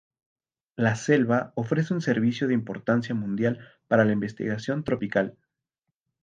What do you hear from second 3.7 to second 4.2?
para la